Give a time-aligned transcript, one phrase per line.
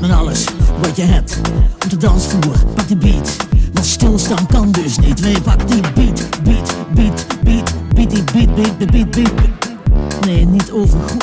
[0.00, 0.44] Met alles
[0.80, 1.40] wat je hebt.
[1.84, 3.36] Op de dansvloer, pak die beat.
[3.72, 5.20] Want stilstaan kan dus niet.
[5.20, 10.26] Nee, pak die beat, beat, beat, beat, beat, die beat, beat, beat, beat, beat.
[10.26, 11.20] Nee, niet over groen.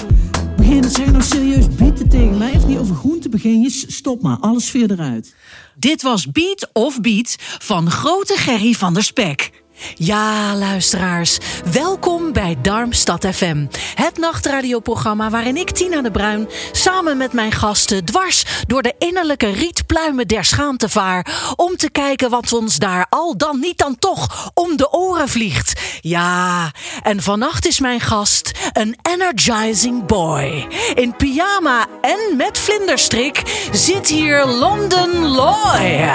[0.58, 3.72] Begin, zeg je nou serieus bieten tegen mij of niet over groen te beginnen?
[3.72, 5.36] Stop maar, alles sfeer eruit.
[5.76, 9.52] Dit was Beat of Beat van grote Gerry van der Spek.
[9.96, 11.38] Ja, luisteraars,
[11.72, 13.66] welkom bij Darmstad FM.
[13.96, 19.52] Het nachtradioprogramma waarin ik, Tina de Bruin, samen met mijn gasten dwars door de innerlijke
[19.52, 21.52] rietpluimen der schaamte vaar.
[21.56, 25.82] Om te kijken wat ons daar al dan niet dan toch om de oren vliegt.
[26.02, 26.72] Ja,
[27.04, 30.68] en vannacht is mijn gast een energizing boy.
[30.94, 36.10] In pyjama en met vlinderstrik zit hier London Loy.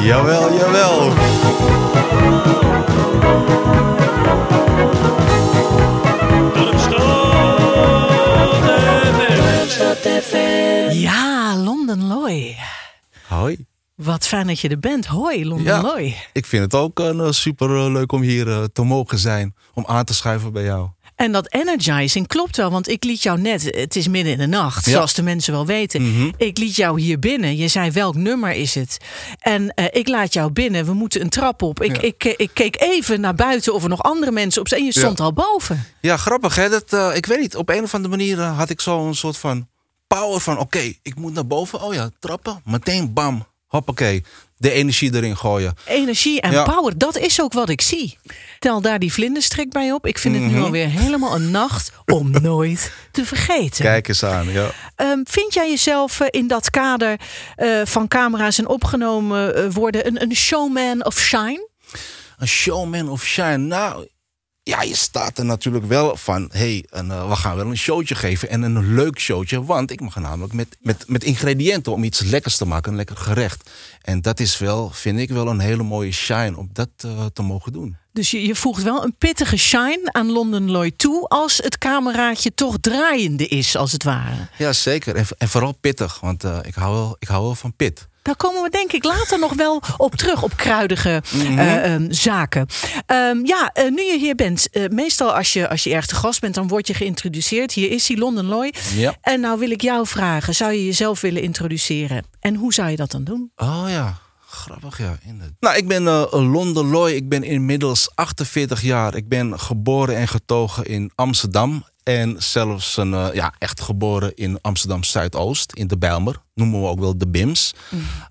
[0.00, 1.12] Jawel, jawel.
[10.90, 12.56] Ja, London Loy.
[13.28, 13.66] Hoi.
[13.94, 15.06] Wat fijn dat je er bent.
[15.06, 16.16] Hoi, London Ja, Loy.
[16.32, 19.54] ik vind het ook uh, super uh, leuk om hier uh, te mogen zijn.
[19.74, 20.88] Om aan te schuiven bij jou.
[21.16, 24.46] En dat energizing klopt wel, want ik liet jou net, het is midden in de
[24.46, 24.92] nacht, Ja.
[24.92, 26.02] zoals de mensen wel weten.
[26.12, 26.30] Mhm.
[26.36, 27.56] Ik liet jou hier binnen.
[27.56, 28.98] Je zei welk nummer is het?
[29.38, 30.84] En eh, ik laat jou binnen.
[30.84, 31.82] We moeten een trap op.
[31.82, 32.02] Ik, Ja.
[32.02, 34.80] ik, eh, ik keek even naar buiten of er nog andere mensen op zijn.
[34.80, 35.24] En je stond Ja.
[35.24, 35.84] al boven.
[36.00, 36.68] Ja, grappig hè.
[36.68, 39.36] Dat, uh, ik weet niet, op een of andere manier had ik zo een soort
[39.36, 39.68] van
[40.08, 40.58] power van...
[40.58, 41.80] Oké, ik moet naar boven.
[41.80, 42.60] Oh ja, trappen.
[42.64, 43.46] Meteen bam.
[43.66, 44.24] Hoppakee.
[44.56, 45.74] De energie erin gooien.
[45.86, 46.62] Energie en Ja.
[46.64, 48.18] power, dat is ook wat ik zie.
[48.58, 50.06] Tel daar die vlinderstrik bij op.
[50.06, 50.54] Ik vind het Mhm.
[50.54, 53.84] nu alweer helemaal een nacht om nooit te vergeten.
[53.84, 54.70] Kijk eens aan, ja.
[54.96, 57.20] Ehm, vind jij jezelf eh, in dat kader
[57.56, 61.68] eh, van camera's en opgenomen eh, worden een, een showman of shine?
[62.38, 63.56] Een showman of shine.
[63.56, 64.08] Nou,
[64.68, 66.48] ja, je staat er natuurlijk wel van...
[66.52, 69.64] hé, hey, we gaan wel een showtje geven en een leuk showtje.
[69.64, 72.90] Want ik mag namelijk met, met, met ingrediënten om iets lekkers te maken.
[72.90, 73.70] Een lekker gerecht.
[74.02, 77.42] En dat is wel, vind ik wel, een hele mooie shine om dat eh, te
[77.42, 77.96] mogen doen.
[78.12, 82.54] Dus je, je voegt wel een pittige shine aan London Lloyd toe als het cameraatje
[82.54, 84.48] toch draaiende is, als het ware.
[84.58, 85.16] Ja, zeker.
[85.16, 88.08] En, en vooral pittig, want eh, ik, hou wel, ik hou wel van pit.
[88.28, 92.66] Daar komen we denk ik later nog wel op terug, op kruidige eh, ehm, zaken.
[93.06, 96.14] Ehm, ja, eh, nu je hier bent, eh, meestal als je, als je ergens te
[96.14, 97.72] gast bent, dan word je geïntroduceerd.
[97.72, 98.74] Hier is hij, London Loy.
[98.94, 99.16] Ja.
[99.20, 102.24] En nou wil ik jou vragen, zou je jezelf willen introduceren?
[102.40, 103.52] En hoe zou je dat dan doen?
[103.56, 105.18] Oh ja, grappig ja.
[105.26, 105.56] inderdaad.
[105.60, 107.10] Nou, ik ben eh Londen Loy.
[107.10, 109.14] Ik ben inmiddels 48 jaar.
[109.14, 111.84] Ik ben geboren en getogen in Amsterdam.
[112.08, 116.40] En zelfs een, eh, ja, echt geboren in Amsterdam Zuidoost, in de Bijlmer.
[116.54, 117.74] Noemen we ook wel de BIMS.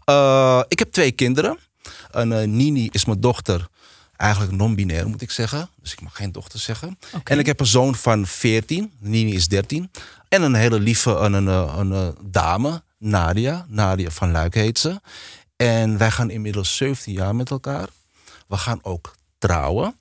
[0.04, 1.58] Eh, ik heb twee kinderen.
[2.12, 3.68] En, eh, Nini is mijn dochter.
[4.16, 5.70] Eigenlijk non-binair moet ik zeggen.
[5.82, 7.00] Dus ik mag geen dochter zeggen.
[7.24, 8.92] En ik heb een zoon van 14.
[9.00, 9.92] Nini is 13.
[10.30, 13.66] En een hele lieve een, een, een, een, dame, Nadia.
[13.70, 15.02] Nadia van Luik heet ze.
[15.56, 17.88] En wij gaan inmiddels 17 jaar met elkaar.
[18.48, 19.96] We gaan ook trouwen.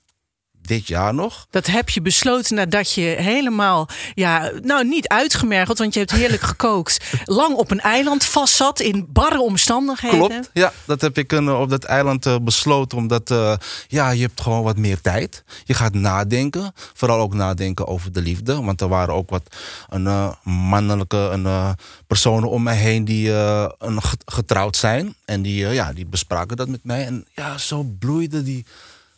[0.67, 1.47] Dit jaar nog.
[1.49, 6.41] Dat heb je besloten nadat je helemaal, ja, nou niet uitgemergeld, want je hebt heerlijk
[6.51, 7.05] gekookt.
[7.25, 10.17] Lang op een eiland vastzat in barre omstandigheden.
[10.19, 10.73] Klopt, ja.
[10.85, 12.97] Dat heb ik eh, op dat eiland eh, besloten.
[12.97, 13.53] Omdat eh,
[13.87, 15.43] ja, je hebt gewoon wat meer tijd.
[15.63, 16.71] Je gaat nadenken.
[16.93, 18.61] Vooral ook nadenken over de liefde.
[18.61, 19.55] Want er waren ook wat
[19.89, 21.75] een, mannelijke een,
[22.07, 25.15] personen om mij heen die een, get- getrouwd zijn.
[25.25, 27.05] En die, ja, die bespraken dat met mij.
[27.05, 28.65] En ja, zo bloeide die,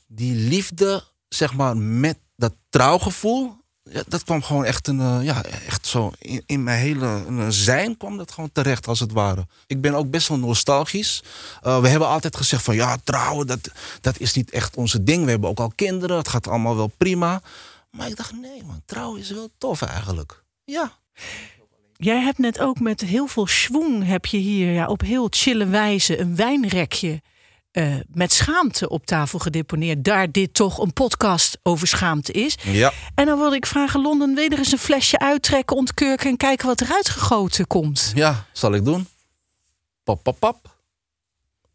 [0.08, 3.58] die liefde, zeg maar, met dat trouwgevoel.
[3.84, 6.12] Ja, dat kwam gewoon echt, een, eh, ja, echt zo
[6.46, 9.48] in, mijn hele zijn kwam dat gewoon terecht als het ware.
[9.68, 11.24] Ik ben ook best wel nostalgisch.
[11.62, 13.72] Eh, we hebben altijd gezegd van ja, trouwen, dat,
[14.02, 15.24] dat is niet echt onze ding.
[15.24, 17.42] We hebben ook al kinderen, het gaat allemaal wel prima.
[17.92, 20.44] Maar ik dacht, nee man, trouwen is wel tof eigenlijk.
[20.64, 20.98] Ja.
[21.96, 25.66] Jij hebt net ook met heel veel schwung heb je hier ja, op heel chille
[25.66, 27.22] wijze een wijnrekje
[27.72, 30.04] eh, met schaamte op tafel gedeponeerd.
[30.04, 32.58] Daar dit toch een podcast over schaamte is.
[32.64, 32.92] Ja.
[33.16, 36.82] En dan wilde ik vragen, Londen, weer eens een flesje uittrekken, ontkurken en kijken wat
[36.82, 38.12] eruit gegoten komt.
[38.16, 39.08] Ja, zal ik doen.
[40.04, 40.78] Pap, pap, pap.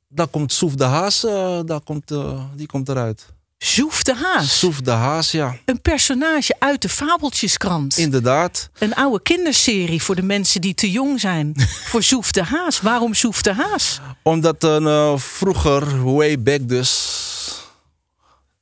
[0.08, 3.33] Daar komt Soef de Haas, eh, daar komt, eh, die komt eruit.
[3.58, 4.58] Zoef de Haas.
[4.58, 5.56] Soef de Haas, ja.
[5.64, 7.96] Een personage uit de Fabeltjeskrant.
[7.96, 8.68] Inderdaad.
[8.78, 11.54] Een oude kinderserie voor de mensen die te jong zijn.
[11.90, 12.80] voor Zoef de Haas.
[12.80, 14.00] Waarom Zoef de Haas?
[14.22, 17.62] Omdat een eh, vroeger, way back dus,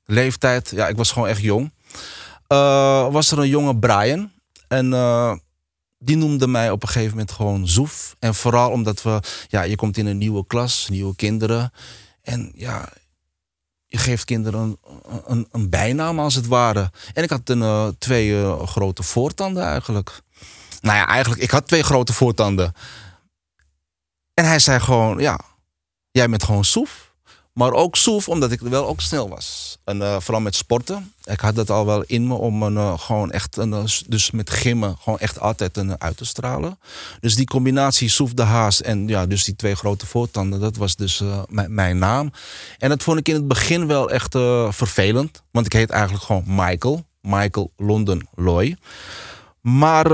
[0.05, 1.73] leeftijd, ja, ik was gewoon echt jong.
[2.47, 4.31] eh, was er een jonge Brian.
[4.69, 5.33] En eh,
[5.99, 8.17] die noemde mij op een gegeven moment gewoon Zoef.
[8.19, 11.73] En vooral omdat we, ja, je komt in een nieuwe klas, nieuwe kinderen.
[12.23, 12.88] En ja,
[13.93, 14.79] je geeft kinderen
[15.27, 16.91] een, een, bijnaam als het ware.
[17.15, 20.23] En ik had een, eh, twee eh, grote voortanden eigenlijk.
[20.81, 22.75] Nou ja, eigenlijk, ik had twee grote voortanden.
[24.35, 25.41] En hij zei gewoon, ja,
[26.11, 27.12] jij bent gewoon soef.
[27.52, 29.78] Maar ook soef, omdat ik wel ook snel was.
[29.84, 31.12] En eh, vooral met sporten.
[31.25, 34.31] Ik had dat al wel in me om een, eh, gewoon echt, een, eh, dus
[34.31, 36.78] met gimmen, gewoon echt altijd een, uit te stralen.
[37.20, 40.96] Dus die combinatie soef de haas en ja, dus die twee grote voortanden, dat was
[40.96, 42.32] dus mijn- naam.
[42.78, 44.32] En dat vond ik in het begin wel echt
[44.69, 45.43] vervelend.
[45.50, 47.04] Want ik heet eigenlijk gewoon Michael.
[47.20, 48.76] Michael London Loy.
[49.60, 50.06] Maar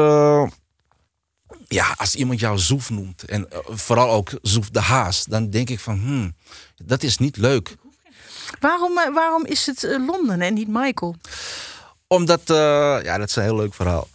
[1.69, 5.71] ja, als iemand jou Zoef noemt, en eh, vooral ook Zoef de Haas, dan denk
[5.71, 6.35] ik van, hmm,
[6.77, 7.77] dat is niet leuk.
[8.61, 11.17] Waarom, eh, waarom is het eh, Londen en niet Michael?
[12.07, 14.09] Omdat, ja, dat is een heel leuk verhaal.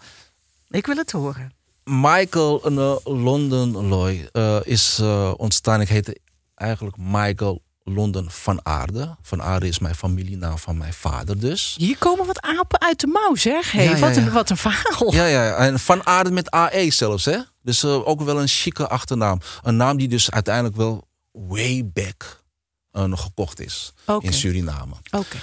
[0.70, 1.54] Ik wil het horen.
[1.84, 4.30] Michael uh, London Loy
[4.64, 5.00] is
[5.38, 6.18] ontstaan, ik heette
[6.56, 9.16] eigenlijk Michael London van Aarde.
[9.22, 11.76] Van Aarde is mijn familienaam van mijn vader dus.
[11.78, 13.72] Hier komen wat apen uit de mouw, zeg.
[13.72, 15.14] Hey, Ja, ja, wat, een, wat een verhaal.
[15.14, 15.56] Ja, ja, ja.
[15.56, 17.38] en van Aarde met AE zelfs, hè.
[17.62, 19.40] Dus eh, ook wel een chique achternaam.
[19.62, 22.44] Een naam die dus uiteindelijk wel way back
[22.92, 24.94] eh, nog gekocht is in Suriname.
[25.12, 25.38] Oké.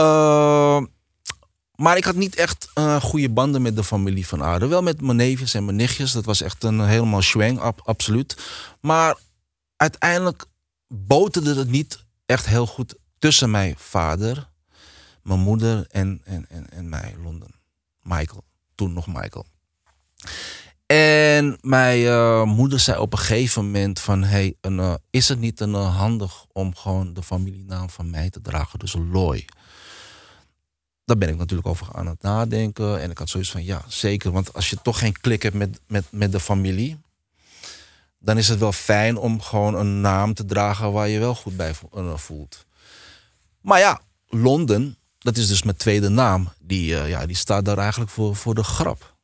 [0.00, 0.82] Uh,
[1.74, 4.66] maar ik had niet echt uh, goede banden met de familie van Aarde.
[4.66, 6.12] Wel met mijn neefjes en mijn nichtjes.
[6.12, 8.36] Dat was echt een helemaal schwang, ab, absoluut.
[8.80, 9.16] Maar
[9.76, 10.44] uiteindelijk
[10.92, 14.50] boterde het niet echt heel goed tussen mijn vader,
[15.22, 17.54] mijn moeder en, en, en, en mij, Londen.
[18.02, 18.44] Michael,
[18.74, 19.46] toen nog Michael.
[20.86, 24.22] En mijn uh, moeder zei op een gegeven moment van...
[24.22, 28.40] Hey, uh, is het niet een, uh, handig om gewoon de familienaam van mij te
[28.40, 28.78] dragen?
[28.78, 29.44] Dus Loy.
[31.04, 33.00] Daar ben ik natuurlijk over aan het nadenken.
[33.00, 34.32] En ik had zoiets van, ja, zeker.
[34.32, 37.00] Want als je toch geen klik hebt met, met, met de familie...
[38.22, 40.92] dan is het wel fijn om gewoon een naam te dragen...
[40.92, 41.74] waar je wel goed bij
[42.16, 42.66] voelt.
[43.60, 46.52] Maar ja, Londen, dat is dus mijn tweede naam.
[46.60, 49.16] Die, ja, die staat daar eigenlijk voor, voor de grap.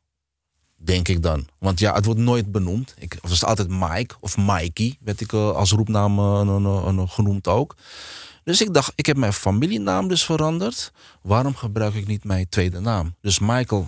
[0.75, 1.47] Denk ik dan.
[1.57, 2.93] Want ja, het wordt nooit benoemd.
[2.97, 7.75] Ik was altijd Mike of Mikey, werd ik uh, als roepnaam genoemd ook.
[8.43, 10.91] Dus ik dacht, ik heb mijn familienaam dus veranderd.
[11.21, 13.15] Waarom gebruik ik niet mijn tweede naam?
[13.21, 13.87] Dus Michael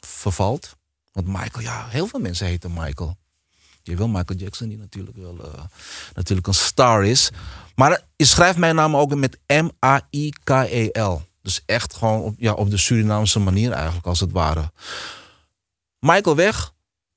[0.00, 0.76] vervalt.
[1.12, 3.16] Want Michael, ja, heel veel mensen heten Michael.
[3.82, 5.36] Je wil Michael Jackson, die natuurlijk wel
[6.14, 7.30] natuurlijk een star is.
[7.74, 11.22] Maar je schrijft mijn naam ook met M-A-I-K-E-L.
[11.42, 14.70] Dus echt gewoon op, ja, op de Surinaamse manier eigenlijk, als het ware.
[15.98, 16.72] Michael weg.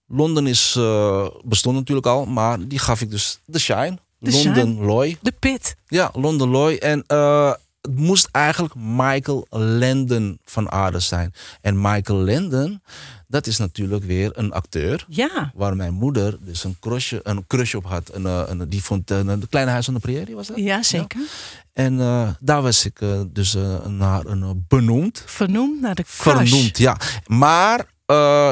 [0.08, 3.98] Londen is, uh, bestond natuurlijk al, maar die gaf ik dus de shine.
[4.18, 4.86] De London shine.
[4.86, 5.18] Loy.
[5.22, 5.76] De pit.
[5.88, 6.76] Ja, London Loy.
[6.76, 7.54] En uh,
[7.86, 11.34] het moest eigenlijk Michael Landon van Aarde zijn.
[11.62, 12.82] En Michael Landon,
[13.28, 15.06] dat is natuurlijk weer een acteur.
[15.08, 15.52] Ja.
[15.56, 18.10] Waar mijn moeder dus een crush, een crush op had.
[18.10, 20.58] En, uh, en die vond uh, de Kleine Huis aan de Prairie, was dat?
[20.58, 21.20] Ja, zeker.
[21.20, 21.26] Ja.
[21.74, 23.00] En uh, daar was ik
[23.32, 25.24] dus naar een benoemd.
[25.26, 26.50] Vernoemd naar de crush.
[26.50, 26.98] Vernoemd, ja.
[27.26, 27.86] Maar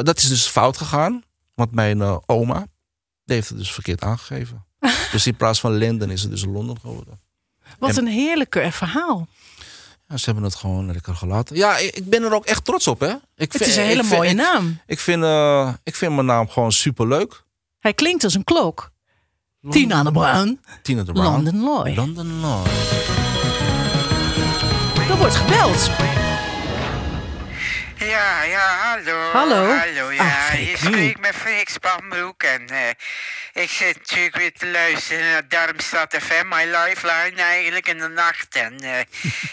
[0.03, 1.23] dat is dus fout gegaan.
[1.55, 2.65] Want mijn oma
[3.25, 4.65] die heeft het dus verkeerd aangegeven.
[5.11, 7.19] dus in plaats van Linden is het dus Londen geworden.
[7.79, 9.27] Wat en, een heerlijke verhaal.
[10.07, 11.55] Ja, ze hebben het gewoon lekker gelaten.
[11.55, 13.13] Ja, ik, ik ben er ook echt trots op, hè.
[13.35, 14.79] Ik het is een hele vind, mooie ik, naam.
[14.85, 17.43] Ik vind, uh, ik vind mijn naam gewoon superleuk.
[17.79, 18.91] Hij klinkt als een klok.
[19.59, 19.81] London.
[19.81, 20.59] Tina de Bruin.
[20.81, 21.31] Tina de Bruin.
[21.31, 21.93] London Loy.
[21.95, 22.67] London Loy.
[25.09, 25.89] Er wordt gebeld.
[28.13, 29.31] Ja, ja, hallo.
[29.31, 29.75] Hallo.
[29.75, 30.23] Hallo, ja.
[30.23, 30.69] Ah, Freek.
[30.69, 32.89] je spreekt met Freek Spanbroek en uh,
[33.63, 38.55] ik zit natuurlijk weer te luisteren naar Darmstad FM, my lifeline eigenlijk in de nacht.
[38.55, 38.99] En uh,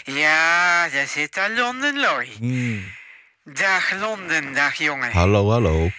[0.23, 2.29] ja, daar zit daar Londen Loy.
[2.39, 2.93] Mm.
[3.43, 5.11] Dag Londen, dag jongen.
[5.11, 5.91] Hallo, hallo.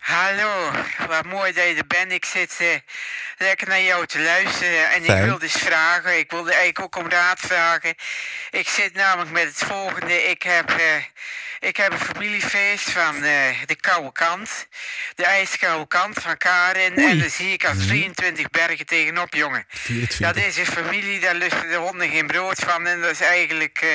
[0.00, 0.70] Hallo,
[1.08, 2.12] wat mooi dat je er bent.
[2.12, 2.68] Ik zit uh,
[3.38, 4.90] lekker naar jou te luisteren.
[4.90, 5.18] En Fijn.
[5.18, 7.94] ik wilde eens vragen, ik wilde eigenlijk ook om raad vragen.
[8.50, 10.22] Ik zit namelijk met het volgende.
[10.22, 11.04] Ik heb, eh,
[11.60, 14.68] ik heb een familiefeest van eh, de koude kant.
[15.14, 16.96] De ijskoude kant van Karin.
[16.96, 19.64] En daar zie ik als 23 bergen tegenop, jongen.
[19.68, 20.18] 24.
[20.18, 22.86] Dat is een familie, daar lusten de honden geen brood van.
[22.86, 23.88] En dat is eigenlijk, eh,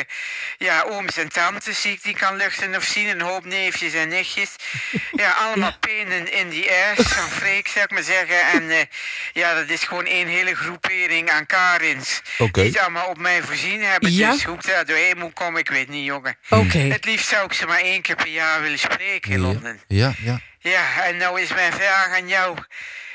[0.57, 3.07] ja, ooms en tantes zie ik die kan luchten of zien.
[3.07, 4.49] Een hoop neefjes en nichtjes.
[5.11, 8.41] Ja, allemaal penen in die ass van Freek, zou ik maar zeggen.
[8.41, 8.79] En eh,
[9.33, 12.21] ja, dat is gewoon één hele groepering aan Karins.
[12.51, 14.11] Die het allemaal op mij voorzien hebben.
[14.11, 14.31] Ja.
[14.31, 16.37] Dus hoe ik daar doorheen moet komen, ik weet niet, jongen.
[16.49, 16.77] Oké.
[16.77, 19.81] Het liefst zou ik ze maar één keer per jaar willen spreken in Londen.
[19.87, 20.39] Ja, ja.
[20.59, 22.57] Ja, en nou is mijn vraag aan jou.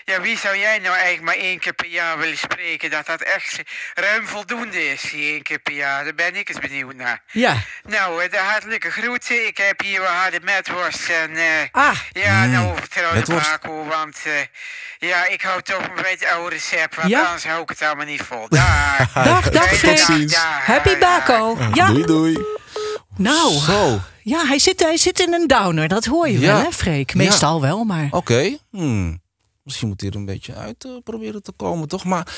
[0.04, 2.90] Ja, wie zou jij nou eigenlijk maar één keer per jaar willen spreken?
[2.90, 3.60] Dat dat echt
[3.94, 6.04] ruim voldoende is, die één keer per jaar.
[6.04, 7.22] Daar ben ik eens benieuwd naar.
[7.32, 7.56] Ja.
[7.82, 9.46] Nou, eh, de hartelijke groeten.
[9.46, 11.36] Ik heb hier wat harde metworst en...
[11.36, 11.96] eh, Ah.
[12.12, 13.50] Ja, nou vertrouw je metworst.
[13.50, 14.18] Paco, want...
[14.24, 14.32] eh,
[15.08, 17.24] ja, ik hou toch een beetje het oude recept, want Ja?
[17.24, 18.48] anders hou ik het allemaal niet vol.
[18.58, 19.12] Dag.
[19.12, 20.32] Dag, dag, dag, ziens.
[20.32, 20.64] dag.
[20.66, 21.58] Happy Baco.
[21.74, 21.86] Ja.
[21.86, 22.38] Doei, doei.
[23.22, 23.52] Nou.
[23.52, 23.98] Zo.
[24.22, 25.88] Ja, hij zit, hij zit in een downer.
[25.88, 26.52] Dat hoor je Ja.
[26.54, 27.14] wel, hè, Freek?
[27.14, 28.08] Meestal wel, maar...
[28.10, 28.56] Oké.
[28.70, 29.20] Hmm.
[29.62, 32.04] Misschien moet hij er een beetje uit eh, proberen te komen, toch?
[32.04, 32.34] Maar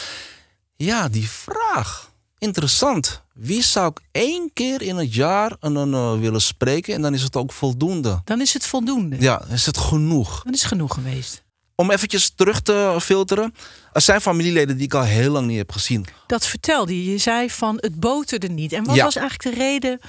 [0.76, 2.10] ja, die vraag.
[2.38, 3.22] Interessant.
[3.34, 7.14] Wie zou ik één keer in het jaar een, een, eh, willen spreken en dan
[7.14, 8.20] is het ook voldoende?
[8.24, 9.16] Dan is het voldoende.
[9.20, 10.42] Ja, is het genoeg?
[10.42, 11.42] Dan is het genoeg geweest.
[11.74, 13.54] Om eventjes terug te filteren.
[13.92, 16.06] Er zijn familieleden die ik al heel lang niet heb gezien.
[16.26, 17.10] Dat vertelde je.
[17.10, 18.72] Je zei van het boterde niet.
[18.72, 19.04] En wat Ja.
[19.04, 20.00] was eigenlijk de reden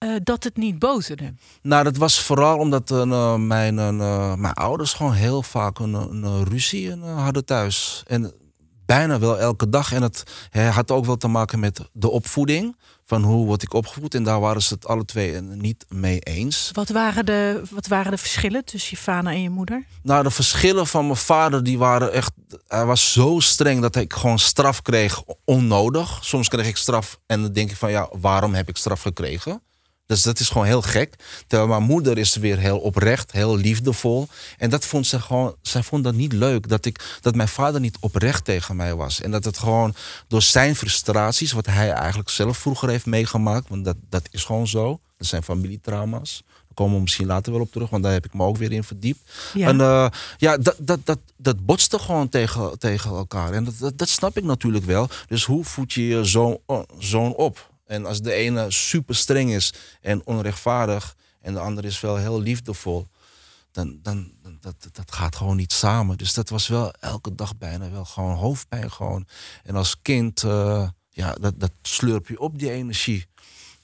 [0.00, 1.34] eh, dat het niet boterde?
[1.62, 6.44] Nou, dat was vooral omdat eh, mijn, eh, mijn ouders gewoon heel vaak een, een,
[6.44, 8.02] ruzie hadden thuis.
[8.06, 8.32] En
[8.96, 9.92] bijna wel elke dag.
[9.92, 10.22] En het
[10.72, 12.76] had ook wel te maken met de opvoeding.
[13.04, 14.14] Van hoe word ik opgevoed?
[14.14, 16.70] En daar waren ze het alle twee niet mee eens.
[16.72, 19.84] Wat waren de, wat waren de verschillen tussen je vader en je moeder?
[20.02, 22.32] Nou, de verschillen van mijn vader, die waren echt...
[22.66, 26.18] Hij was zo streng dat ik gewoon straf kreeg onnodig.
[26.20, 27.90] Soms kreeg ik straf en dan denk ik van...
[27.90, 29.62] Ja, waarom heb ik straf gekregen?
[30.10, 31.14] Dus dat is gewoon heel gek.
[31.46, 34.28] Terwijl mijn moeder is weer heel oprecht, heel liefdevol.
[34.58, 35.54] En dat vond ze gewoon...
[35.62, 39.20] Zij vond dat niet leuk, dat, ik, dat mijn vader niet oprecht tegen mij was.
[39.20, 39.94] En dat het gewoon
[40.28, 41.52] door zijn frustraties...
[41.52, 43.68] wat hij eigenlijk zelf vroeger heeft meegemaakt...
[43.68, 45.00] want dat, dat is gewoon zo.
[45.18, 46.42] Dat zijn familietrauma's.
[46.46, 48.72] Daar komen we misschien later wel op terug, want daar heb ik me ook weer
[48.72, 49.20] in verdiept.
[49.54, 49.68] Ja.
[49.68, 53.52] En eh, ja, dat, dat, dat, dat botste gewoon tegen, tegen elkaar.
[53.52, 55.08] En dat, dat, dat snap ik natuurlijk wel.
[55.28, 57.69] Dus hoe voed je je zoon, oh, zoon op?
[57.90, 61.16] En als de ene super streng is en onrechtvaardig...
[61.40, 63.06] en de andere is wel heel liefdevol...
[63.72, 66.18] dan, dan dat, dat gaat gewoon niet samen.
[66.18, 69.26] Dus dat was wel elke dag bijna wel gewoon hoofdpijn gewoon.
[69.62, 73.26] En als kind, eh, ja, dat, dat slurp je op, die energie.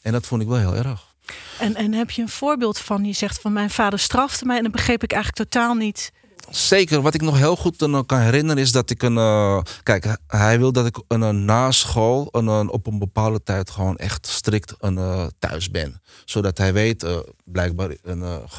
[0.03, 1.15] En dat vond ik wel heel erg.
[1.59, 3.05] En, en heb je een voorbeeld van?
[3.05, 6.13] Je zegt van mijn vader strafte mij en dan begreep ik eigenlijk totaal niet.
[6.51, 7.77] Zeker, wat ik nog heel goed
[8.07, 9.17] kan herinneren is dat ik een.
[9.19, 13.71] eh, kijk, hij- wil dat ik een, na school een, een- op een bepaalde tijd
[13.71, 16.01] gewoon echt strikt een, eh, thuis ben.
[16.25, 17.91] Zodat hij weet, eh, blijkbaar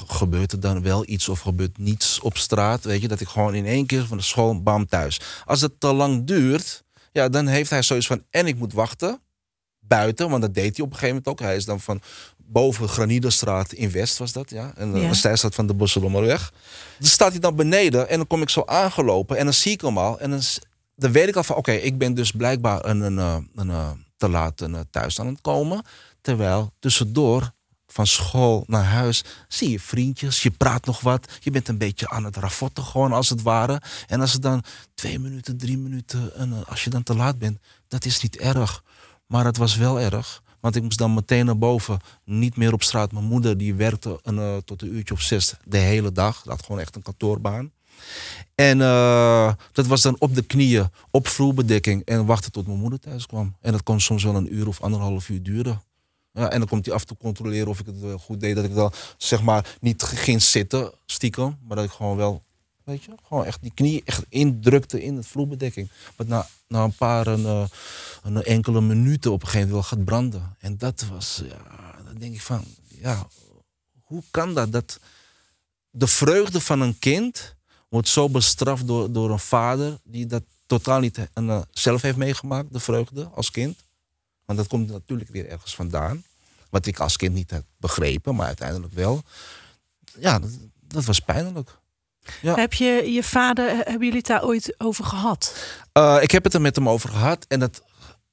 [0.08, 2.84] gebeurt er dan wel iets of gebeurt niets op straat.
[2.84, 5.20] Weet je, dat ik gewoon in één keer van de school bam thuis.
[5.46, 8.24] Als het te lang duurt, ja, dan heeft hij zoiets van.
[8.29, 9.22] En ik moet wachten
[9.79, 11.39] buiten, want dat deed hij op een gegeven moment ook.
[11.48, 12.01] Hij is dan van
[12.48, 14.72] boven Graniderstraat in West was dat, ja.
[14.75, 15.01] En Ja.
[15.01, 15.13] ja.
[15.13, 16.54] Stijlstraat van de Bosselommerweg.
[17.00, 19.82] Dan staat hij dan beneden en dan kom ik zo aangelopen en dan zie ik
[19.82, 20.20] hem al.
[20.20, 23.70] En dan, weet ik al van, oké, ik ben dus blijkbaar een, een, eh, een,
[23.70, 25.82] eh, te laat een, eh, thuis aan het komen.
[26.22, 27.56] Terwijl tussendoor
[27.88, 31.32] van school naar huis zie je vriendjes, je praat nog wat.
[31.39, 33.82] Je bent een beetje aan het ravotten gewoon als het ware.
[34.08, 34.63] En als het dan
[34.96, 38.38] twee minuten, drie minuten, en eh, als je dan te laat bent, dat is niet
[38.38, 38.84] erg.
[39.27, 40.42] Maar het was wel erg.
[40.60, 42.00] Want ik moest dan meteen naar boven.
[42.24, 43.12] Niet meer op straat.
[43.12, 46.42] Mijn moeder die werkte eh, tot een uurtje of zes de hele dag.
[46.42, 47.72] Dat had gewoon echt een kantoorbaan.
[48.56, 52.06] En eh, dat was dan op de knieën, op vloerbedekking.
[52.06, 53.56] En wachten tot mijn moeder thuis kwam.
[53.62, 55.82] En dat kon soms wel een uur of anderhalf uur duren.
[56.34, 58.56] Ja, en dan komt hij af toe controleren of ik het wel goed deed.
[58.56, 61.58] Dat ik dan zeg maar niet ging zitten stiekem.
[61.68, 62.44] Maar dat ik gewoon wel,
[62.88, 65.89] weet je, gewoon echt die knie echt indrukte in het vloerbedekking.
[66.15, 67.65] Wat na, na een paar een, eh,
[68.24, 70.56] een enkele minuten op een gegeven moment gaat branden.
[70.60, 73.27] En dat was, ja, dan denk ik van, ja,
[74.03, 74.72] hoe kan dat?
[74.72, 75.00] Dat
[75.89, 77.56] de vreugde van een kind
[77.89, 82.74] wordt zo bestraft door, door een vader die dat totaal niet eh, zelf heeft meegemaakt,
[82.74, 83.77] de vreugde als kind.
[84.46, 86.24] Want dat komt natuurlijk weer ergens vandaan.
[86.70, 89.24] Wat ik als kind niet heb begrepen, maar uiteindelijk wel.
[90.20, 91.77] Ja, dat, dat was pijnlijk.
[92.41, 92.55] Ja.
[92.55, 95.55] Heb je je vader, hebben jullie het daar ooit over gehad?
[95.91, 97.46] Eh, ik heb het er met hem over gehad.
[97.48, 97.81] En dat,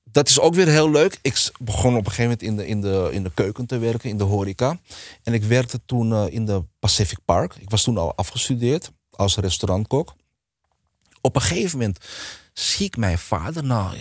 [0.04, 1.18] dat is ook weer heel leuk.
[1.22, 4.10] Ik begon op een gegeven moment in de, in, de, in de keuken te werken,
[4.10, 4.78] in de horeca.
[5.22, 7.54] En ik werkte toen eh, in de Pacific Park.
[7.54, 10.14] Ik was toen al afgestudeerd als restaurantkok.
[11.20, 11.98] Op een gegeven moment
[12.52, 13.96] zie ik mijn vader, nou,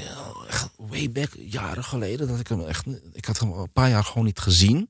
[0.77, 4.25] way back, jaren geleden, dat ik hem echt, ik had hem een paar jaar gewoon
[4.25, 4.89] niet gezien.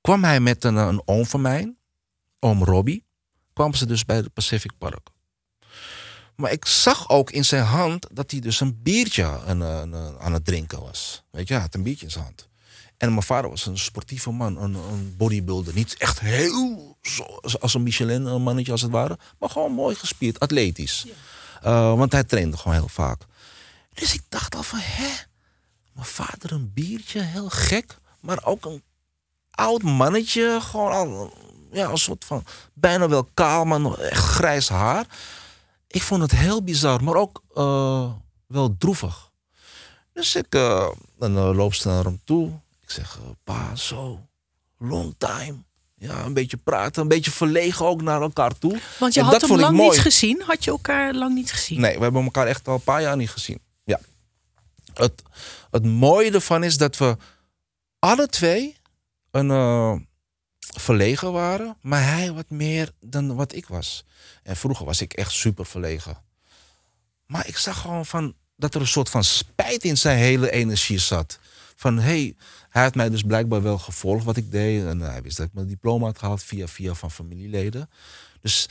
[0.00, 1.74] Kwam hij met een, een oom van mij,
[2.38, 3.04] oom Robbie,
[3.58, 5.08] kwam ze dus bij het Pacific Park.
[6.34, 10.32] Maar ik zag ook in zijn hand dat hij dus een biertje aan, aan, aan
[10.32, 11.22] het drinken was.
[11.30, 12.48] Weet je, hij had een biertje in zijn hand.
[12.96, 15.74] En mijn vader was een sportieve man, een, een bodybuilder.
[15.74, 17.22] Niet echt heel zo,
[17.60, 19.18] als een Michelin-mannetje als het ware.
[19.38, 21.06] Maar gewoon mooi gespierd, atletisch.
[21.64, 23.22] Uh, want hij trainde gewoon heel vaak.
[23.94, 25.10] Dus ik dacht al van, hè?
[25.92, 27.98] Mijn vader een biertje, heel gek.
[28.20, 28.82] Maar ook een
[29.50, 30.58] oud mannetje.
[30.60, 31.32] Gewoon al,
[31.72, 32.44] ja, een soort van,
[32.74, 35.06] bijna wel kaal, maar nog echt grijs haar.
[35.86, 38.10] Ik vond het heel bizar, maar ook uh,
[38.46, 39.30] wel droevig.
[40.12, 42.48] Dus ik uh, dan, uh, loop ze naar hem toe.
[42.80, 44.20] Ik zeg, pa, zo,
[44.78, 45.56] long time.
[45.96, 48.80] Ja, een beetje praten, een beetje verlegen ook naar elkaar toe.
[48.98, 50.42] Want je En had hem lang niet gezien.
[50.46, 51.80] Had je elkaar lang niet gezien?
[51.80, 53.60] Nee, we hebben elkaar echt al een paar jaar niet gezien.
[53.84, 54.00] Ja.
[54.94, 55.22] Het,
[55.70, 57.16] het mooie ervan is dat we
[57.98, 58.76] alle twee
[59.30, 59.96] een, eh,
[60.88, 64.04] verlegen waren, maar hij wat meer dan wat ik was.
[64.42, 66.22] En vroeger was ik echt super verlegen.
[67.26, 70.98] Maar ik zag gewoon van dat er een soort van spijt in zijn hele energie
[70.98, 71.38] zat.
[71.76, 72.36] Van hey,
[72.68, 74.84] hij had mij dus blijkbaar wel gevolgd wat ik deed.
[74.84, 77.90] En hij wist dat ik mijn diploma had gehaald via via van familieleden.
[78.40, 78.68] Dus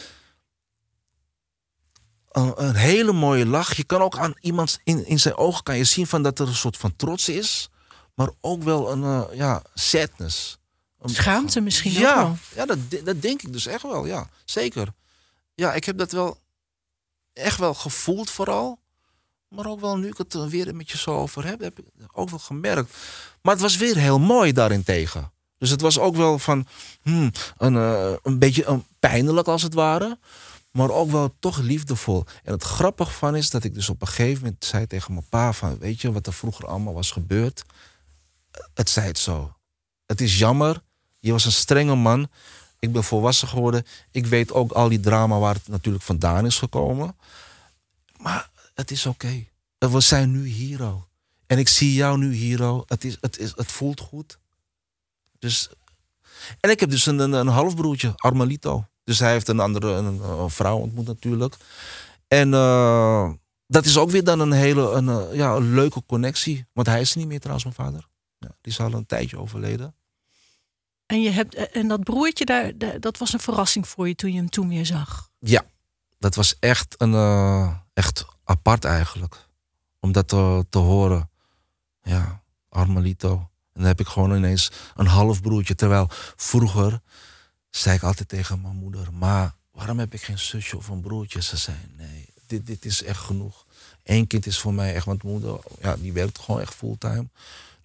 [2.32, 3.76] een, een hele mooie lach.
[3.76, 6.48] Je kan ook aan iemand in, in zijn ogen kan je zien van dat er
[6.48, 7.70] een soort van trots is.
[8.14, 10.58] Maar ook wel een eh, ja, sadness.
[11.10, 12.38] Schaamte misschien ook ja, wel.
[12.56, 14.06] ja dat, dat denk ik dus echt wel.
[14.06, 14.94] Ja, zeker.
[15.56, 16.38] Ja, ik heb dat wel
[17.34, 18.80] echt wel gevoeld vooral.
[19.48, 21.86] Maar ook wel nu ik het er weer met je zo over heb, heb ik
[22.12, 22.98] ook wel gemerkt.
[23.42, 25.32] Maar het was weer heel mooi daarentegen.
[25.58, 26.68] Dus het was ook wel van
[27.02, 30.20] hmm, een, eh, een beetje een pijnlijk als het ware.
[30.72, 32.26] Maar ook wel toch liefdevol.
[32.44, 35.26] En het grappige van is dat ik dus op een gegeven moment zei tegen mijn
[35.30, 35.78] pa van...
[35.78, 37.64] weet je wat er vroeger allemaal was gebeurd?
[38.74, 39.56] Het zei het zo.
[40.06, 40.82] Het is jammer.
[41.20, 42.30] Je was een strenge man.
[42.80, 43.86] Ik ben volwassen geworden.
[44.12, 47.16] Ik weet ook al die drama waar het natuurlijk vandaan is gekomen.
[48.18, 49.46] Maar het is oké.
[49.78, 51.08] We zijn nu hier al.
[51.48, 52.84] En ik zie jou nu hier al.
[52.88, 54.40] Het, is, het, is, het voelt goed.
[55.40, 55.70] Dus...
[56.60, 58.86] En ik heb dus een, een, halfbroertje, Armalito.
[59.04, 61.56] Dus hij heeft een andere een, vrouw ontmoet natuurlijk.
[62.28, 63.32] En eh,
[63.68, 66.66] dat is ook weer dan een hele een, eh, ja, een leuke connectie.
[66.74, 68.08] Want hij is niet meer trouwens, mijn vader.
[68.38, 69.96] Ja, die is al een tijdje overleden.
[71.08, 74.38] En, je hebt, en dat broertje, daar, dat was een verrassing voor je toen je
[74.38, 75.30] hem toen weer zag.
[75.40, 75.66] Ja,
[76.20, 79.48] dat was echt, een, eh, echt apart eigenlijk.
[80.00, 81.30] Om dat te, te horen.
[82.02, 83.32] Ja, Armelito.
[83.74, 85.76] En dan heb ik gewoon ineens een halfbroertje.
[85.76, 87.02] Terwijl vroeger
[87.70, 89.14] zei ik altijd tegen mijn moeder...
[89.14, 91.42] Maar waarom heb ik geen zusje of een broertje?
[91.42, 93.66] Ze zei, nee, dit, dit is echt genoeg.
[94.04, 95.06] Eén kind is voor mij echt...
[95.06, 97.28] Want moeder, ja, die werkt gewoon echt fulltime.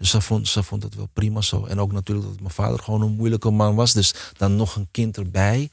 [0.02, 1.64] Dus ze vond, ze vond het wel prima zo.
[1.64, 3.92] En ook natuurlijk dat mijn vader gewoon een moeilijke man was.
[3.92, 5.70] Dus dan nog een kind erbij.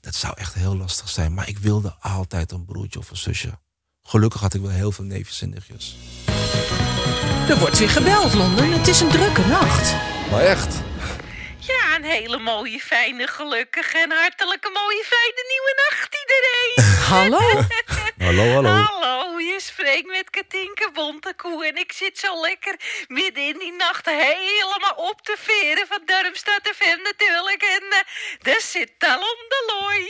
[0.00, 1.34] Dat zou echt heel lastig zijn.
[1.34, 3.58] Maar ik wilde altijd een broertje of een zusje.
[4.02, 5.96] Gelukkig had ik wel heel veel neefjes en nichtjes.
[7.48, 8.72] Er wordt weer gebeld, Londen.
[8.72, 9.94] Het is een drukke nacht.
[10.30, 10.74] Maar echt?
[11.58, 17.00] Ja, een hele mooie, fijne, gelukkige en hartelijke mooie, fijne nieuwe nacht iedereen.
[17.04, 17.64] Hallo?
[18.26, 18.68] Hallo, hallo.
[18.68, 22.76] Hallo, je spreekt met Katinka Bontekoe en ik zit zo lekker
[23.08, 27.62] midden in die nacht helemaal op te veren van Darmstad FM natuurlijk.
[27.62, 27.98] En eh,
[28.42, 30.06] daar zit Talon de Looi.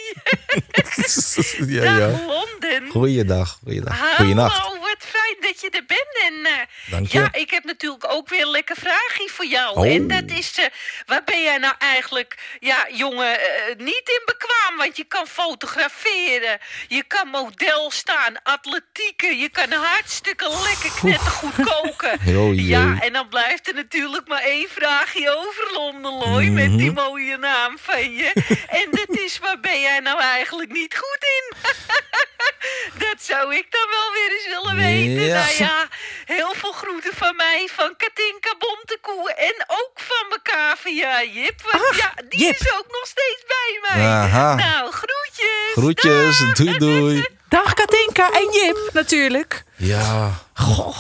[1.75, 2.27] ja, Dag ja.
[2.27, 2.91] Londen.
[2.91, 4.17] Goeiedag, goeiedag.
[4.17, 4.59] Goeienacht.
[4.59, 6.19] Hallo, wat fijn dat je er bent.
[6.23, 7.19] En, eh, Dank je.
[7.19, 9.77] Ja, ik heb natuurlijk ook weer een lekker vraagje voor jou.
[9.77, 9.95] Oh.
[9.95, 10.65] En dat is, eh,
[11.07, 13.39] waar ben jij nou eigenlijk, ja, jongen,
[13.77, 14.77] niet in bekwaam?
[14.77, 22.21] Want je kan fotograferen, je kan model staan, atletieken, je kan hartstikke lekker knettergoed koken.
[22.43, 26.77] Oh, ja, en dan blijft er natuurlijk maar één vraagje over, Londelooi, met Mhm.
[26.77, 28.33] die mooie naam van je.
[28.69, 31.57] en dat is, waar ben jij nou eigenlijk niet goed in?
[32.99, 35.25] Dat zou ik dan wel weer eens willen weten.
[35.27, 35.35] Ja.
[35.45, 35.89] Nou ja,
[36.25, 41.61] heel veel groeten van mij, van Katinka Bontekoe en ook van mijn cavia Jip.
[41.73, 42.55] Want ja, die Jip.
[42.61, 44.07] is ook nog steeds bij mij.
[44.07, 44.55] Aha.
[44.55, 45.73] Nou, groetjes.
[45.73, 46.53] Groetjes, Dag.
[46.57, 47.27] doei doei.
[47.53, 49.65] Dag Katinka en Jip, natuurlijk.
[49.77, 50.97] Ja, Goh,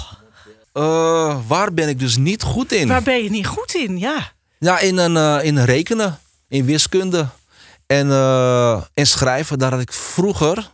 [0.73, 2.89] eh, waar ben ik dus niet goed in?
[2.89, 3.99] waar ben je niet goed in?
[3.99, 4.33] Ja.
[4.59, 7.29] Ja, in, een, eh, in rekenen, in wiskunde
[7.87, 8.11] en,
[8.95, 9.59] en schrijven.
[9.59, 10.71] Daar had ik vroeger,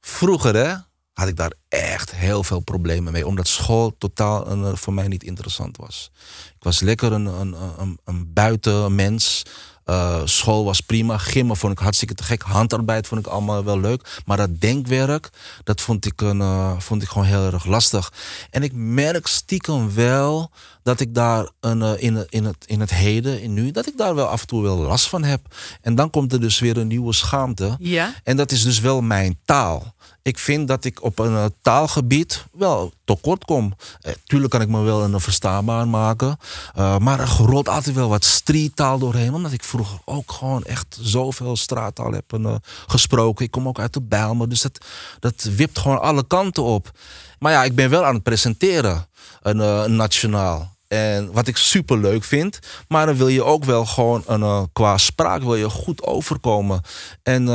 [0.00, 0.74] vroeger hè,
[1.12, 3.26] had ik daar echt heel veel problemen mee.
[3.26, 6.10] Omdat school totaal voor mij niet interessant was.
[6.56, 9.42] Ik was lekker een, een, een, een buitenmens.
[9.84, 11.18] Eh, school was prima.
[11.18, 12.42] Gimmen vond ik hartstikke te gek.
[12.42, 14.20] Handarbeid vond ik allemaal wel leuk.
[14.24, 15.30] Maar dat denkwerk,
[15.64, 18.12] dat vond ik, een, eh, vond ik gewoon heel erg lastig.
[18.50, 20.50] En ik merk stiekem wel
[20.82, 23.96] dat ik daar een, eh, in, in, het, in het heden, in nu, dat ik
[23.96, 25.54] daar wel af en toe wel last van heb.
[25.80, 27.76] En dan komt er dus weer een nieuwe schaamte.
[27.78, 28.14] Ja?
[28.24, 29.94] En dat is dus wel mijn taal.
[30.22, 33.76] Ik vind dat ik op een eh, taalgebied wel tekort kom.
[34.00, 36.36] Eh, tuurlijk kan ik me wel een verstaanbaar maken.
[36.74, 39.34] eh, maar er rolt altijd wel wat streettaal doorheen.
[39.34, 43.44] Omdat ik vroeger ook gewoon echt zoveel straattaal heb gesproken.
[43.44, 44.48] Ik kom ook uit de Bijlmer.
[44.48, 44.84] Dus dat,
[45.20, 46.90] dat wipt gewoon alle kanten op.
[47.38, 49.06] Maar ja, ik ben wel aan het presenteren.
[49.42, 50.76] Een, nationaal.
[50.88, 52.58] En wat ik super leuk vind.
[52.88, 56.80] Maar dan wil je ook wel gewoon een, qua spraak wil je goed overkomen.
[57.22, 57.46] En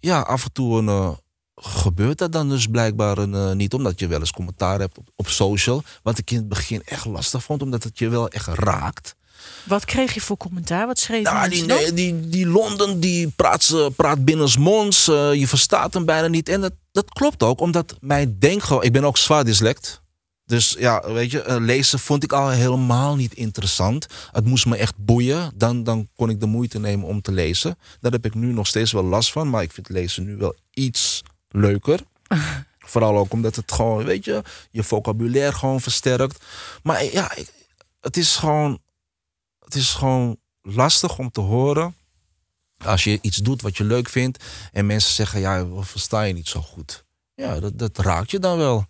[0.00, 1.16] ja, af en toe een,
[1.54, 3.74] gebeurt dat dan dus blijkbaar eh, niet.
[3.74, 5.82] Omdat je wel eens commentaar hebt op, op social.
[6.02, 7.62] Wat ik in het begin echt lastig vond.
[7.62, 9.14] Omdat het je wel echt raakt.
[9.64, 10.86] Wat kreeg je voor commentaar?
[10.86, 15.08] Wat schreef mensen die, nee, die, die Londen die praat, ze- praat binnensmonds.
[15.08, 16.48] eh je verstaat hem bijna niet.
[16.48, 18.82] En dat, dat klopt ook, omdat mijn denkgewoon...
[18.82, 20.00] Ik ben ook zwaar dyslect.
[20.44, 24.06] Dus ja, weet je, eh, lezen vond ik al helemaal niet interessant.
[24.32, 25.52] Het moest me echt boeien.
[25.54, 27.78] Dan, dan kon ik de moeite nemen om te lezen.
[28.00, 29.50] Daar heb ik nu nog steeds wel last van.
[29.50, 32.00] Maar ik vind lezen nu wel iets leuker.
[32.78, 36.44] Vooral ook omdat het gewoon, weet je, je vocabulaire gewoon versterkt.
[36.82, 37.32] Maar ja,
[38.00, 38.80] het is gewoon
[39.72, 41.94] het is gewoon lastig om te horen.
[42.84, 44.44] Als je iets doet wat je leuk vindt.
[44.72, 47.04] En mensen zeggen, ja, we verstaan je niet zo goed.
[47.34, 48.86] Ja, dat, dat raakt je dan wel.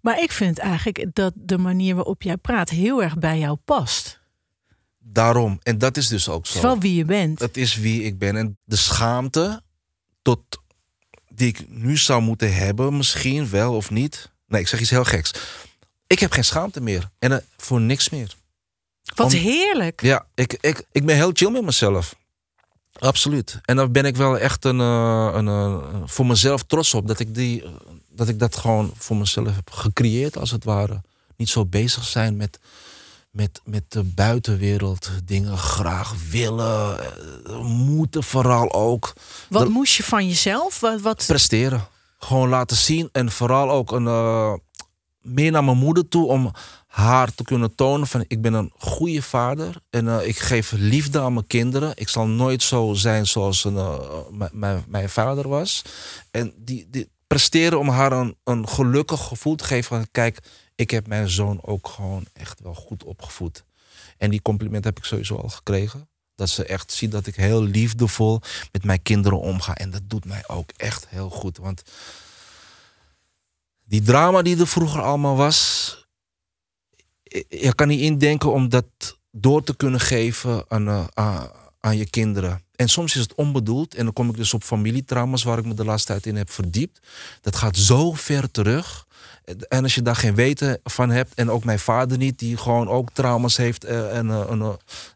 [0.00, 4.20] Maar ik vind eigenlijk dat de manier waarop jij praat heel erg bij jou past.
[4.98, 5.58] Daarom.
[5.62, 6.66] En dat is dus ook Het is zo.
[6.66, 7.38] wel wie je bent.
[7.38, 8.36] Het is wie ik ben.
[8.36, 9.62] En de schaamte
[10.22, 10.40] tot
[11.40, 14.30] die ik nu zou moeten hebben, misschien wel of niet.
[14.46, 15.32] Nee, ik zeg iets heel geks.
[16.06, 17.10] Ik heb geen schaamte meer.
[17.18, 18.34] En eh, voor niks meer.
[19.14, 20.02] Wat om- heerlijk.
[20.02, 22.14] Ja, ik, ik, ik ben heel chill met mezelf.
[22.98, 23.60] Absoluut.
[23.64, 27.06] En daar ben ik wel echt een, eh, een, eh, voor mezelf trots op.
[27.06, 27.64] Dat ik, die,
[28.08, 31.02] dat ik dat gewoon voor mezelf heb gecreëerd, als het ware.
[31.36, 32.58] Niet zo bezig zijn met,
[33.30, 35.10] met, met de buitenwereld.
[35.24, 36.98] Dingen graag willen.
[37.46, 39.12] eh, Moeten vooral ook.
[39.48, 40.80] Wat moest je van jezelf?
[40.80, 41.24] Wat, wat...
[41.26, 41.86] Presteren.
[42.18, 43.08] Gewoon laten zien.
[43.12, 44.52] En vooral ook een, eh,
[45.20, 46.26] meer naar mijn moeder toe.
[46.26, 46.52] Om
[46.86, 49.76] haar te kunnen tonen van ik ben een goede vader.
[49.90, 51.92] En eh, ik geef liefde aan mijn kinderen.
[51.94, 53.78] Ik zal nooit zo zijn zoals een,
[54.88, 55.82] mijn vader was.
[56.30, 59.96] En die, die presteren om haar een, een gelukkig gevoel te geven.
[59.96, 60.38] Van, kijk,
[60.80, 63.64] ik heb mijn zoon ook gewoon echt wel goed opgevoed.
[64.18, 66.08] En die compliment heb ik sowieso al gekregen.
[66.34, 68.40] Dat ze echt ziet dat ik heel liefdevol
[68.72, 69.74] met mijn kinderen omga.
[69.74, 71.56] En dat doet mij ook echt heel goed.
[71.58, 71.82] Want
[73.84, 75.88] die drama die er vroeger allemaal was.
[77.22, 78.86] je- Je kan niet indenken om dat
[79.30, 81.44] door te kunnen geven aan, eh,
[81.80, 82.62] aan, je kinderen.
[82.76, 83.94] En soms is het onbedoeld.
[83.94, 86.50] En dan kom ik dus op familietrauma's waar ik me de laatste tijd in heb
[86.50, 87.00] verdiept.
[87.40, 89.06] Dat gaat zo ver terug.
[89.68, 92.88] En als je daar geen weten van hebt, en ook mijn vader niet, die gewoon
[92.88, 94.68] ook trauma's heeft eh, en eh,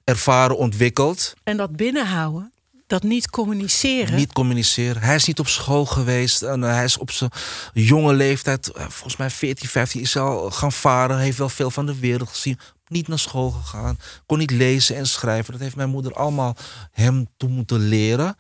[0.05, 1.35] ervaren, ontwikkeld.
[1.43, 2.53] En dat binnenhouden,
[2.87, 4.17] dat niet communiceren.
[4.17, 5.03] Niet communiceren.
[5.03, 6.43] Hij is niet op school geweest.
[6.43, 7.31] En hij is op zijn
[7.73, 11.19] jonge leeftijd, volgens mij 14, 15, is al gaan varen.
[11.19, 12.59] Heeft wel veel van de wereld gezien.
[12.89, 13.99] Niet naar school gegaan.
[14.27, 15.53] Kon niet lezen en schrijven.
[15.53, 16.57] Dat heeft mijn moeder allemaal
[16.91, 18.37] hem toe moeten leren.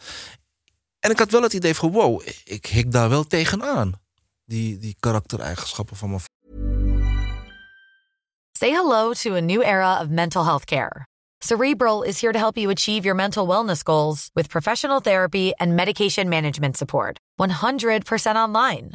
[1.00, 3.92] En ik had wel het idee van, wow, ik hik daar wel tegenaan.
[4.44, 6.20] Die, die karaktereigenschappen van mijn
[8.59, 11.04] Say hello to a new era of mental health care.
[11.40, 15.76] Cerebral is here to help you achieve your mental wellness goals with professional therapy and
[15.76, 17.18] medication management support.
[17.37, 18.94] 100% online.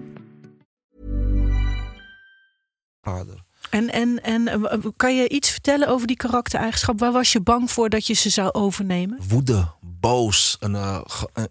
[3.01, 3.43] vader.
[3.69, 6.99] En, en, en eh, kan je iets vertellen over die karaktereigenschap?
[6.99, 9.19] Waar was je bang voor dat je ze zou overnemen?
[9.27, 11.01] Woede, boos, een, eh,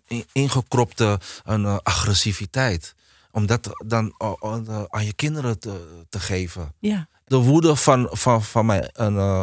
[0.08, 2.94] een ingekropte een, eh, agressiviteit.
[3.32, 4.14] Om dat dan
[4.88, 6.74] aan je kinderen te, te geven.
[6.78, 7.08] Ja.
[7.24, 8.90] de woede van, van, van mijn,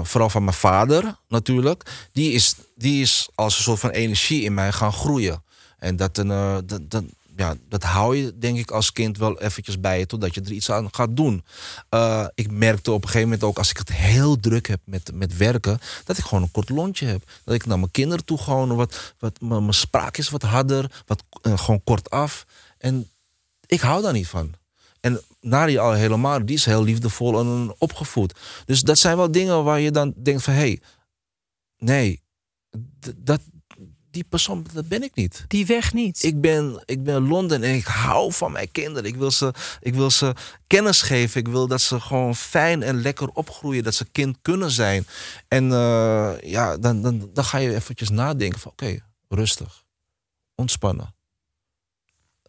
[0.05, 4.53] vooral van mijn vader natuurlijk, die is, die is als een soort van energie in
[4.53, 5.43] mij gaan groeien.
[5.77, 6.27] En dat, een,
[6.65, 7.03] dat, dat,
[7.37, 10.51] ja, dat hou je denk ik als kind wel eventjes bij je totdat je er
[10.51, 11.43] iets aan gaat doen.
[11.89, 15.11] Eh, ik merkte op een gegeven moment ook als ik het heel druk heb met,
[15.13, 17.23] met werken, dat ik gewoon een kort lontje heb.
[17.43, 21.23] Dat ik naar mijn kinderen toe gewoon wat, wat mijn spraak is wat harder, wat
[21.41, 22.45] eh, gewoon kort af.
[22.77, 23.09] En
[23.65, 24.53] ik hou daar niet van.
[24.99, 28.39] En Nadia al helemaal, die is heel liefdevol en opgevoed.
[28.65, 30.53] Dus dat zijn wel dingen waar je dan denkt van...
[30.53, 30.81] hé, hey,
[31.77, 32.21] nee,
[33.17, 33.41] dat,
[34.17, 35.45] die persoon, dat ben ik niet.
[35.47, 36.23] Die weg niet.
[36.23, 39.09] Ik ben, ik ben Londen en ik hou van mijn kinderen.
[39.09, 40.33] Ik wil, ze, ik wil ze
[40.67, 41.39] kennis geven.
[41.39, 43.83] Ik wil dat ze gewoon fijn en lekker opgroeien.
[43.83, 45.07] Dat ze kind kunnen zijn.
[45.47, 48.71] En eh, ja, dan, dan, dan ga je eventjes nadenken van...
[48.71, 48.99] oké,
[49.29, 49.83] rustig.
[50.55, 51.15] Ontspannen.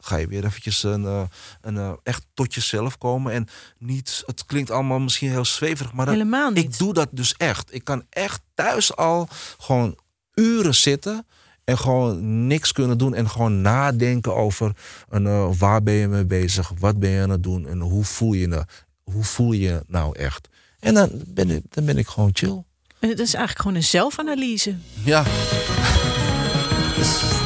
[0.00, 1.22] Ga je weer eventjes een, eh,
[1.60, 3.32] een, eh, echt tot jezelf komen.
[3.32, 3.46] En
[3.78, 5.92] niet, het klinkt allemaal misschien heel zweverig.
[5.92, 6.64] Maar dat- Helemaal niet.
[6.64, 7.74] ik doe dat dus echt.
[7.74, 9.28] Ik kan echt thuis al
[9.58, 9.98] gewoon
[10.34, 11.26] uren zitten
[11.68, 14.72] en gewoon niks kunnen doen en gewoon nadenken over
[15.08, 18.04] een, eh, waar ben je mee bezig, wat ben je aan het doen en hoe
[18.04, 18.64] voel je je,
[19.04, 20.48] hoe voel je je nou echt.
[20.80, 22.62] En dan ben ik, dan ben ik gewoon chill.
[22.98, 24.74] En Het is eigenlijk gewoon een zelfanalyse.
[25.04, 25.24] Ja,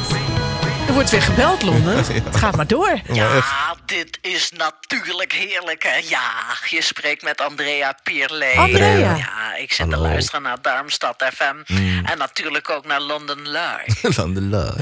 [0.93, 1.97] Er wordt weer gebeld, Londen.
[2.25, 3.01] Het gaat maar door.
[3.13, 3.43] Ja,
[3.85, 5.95] dit is natuurlijk heerlijk, hè?
[5.95, 6.31] Ja,
[6.69, 8.59] je spreekt met Andrea Pierlee.
[8.59, 9.17] Andrea.
[9.17, 10.09] Ja, ik zit te Hallo.
[10.09, 11.75] luisteren naar Darmstad FM.
[12.05, 14.33] En natuurlijk ook naar London Live.
[14.35, 14.75] de la.